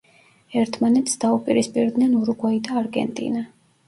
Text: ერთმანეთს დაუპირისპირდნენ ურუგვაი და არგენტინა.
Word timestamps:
ერთმანეთს 0.59 1.19
დაუპირისპირდნენ 1.25 2.15
ურუგვაი 2.21 2.57
და 2.69 2.79
არგენტინა. 2.81 3.45